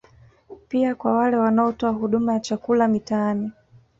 Pia 0.69 0.95
kwa 0.95 1.13
wale 1.17 1.37
wanaotoa 1.37 1.89
huduma 1.89 2.33
ya 2.33 2.39
chakula 2.39 2.87
mitaani 2.87 3.51